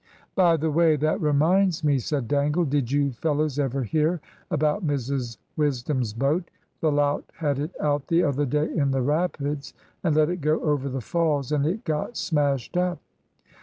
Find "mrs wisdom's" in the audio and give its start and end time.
4.83-6.11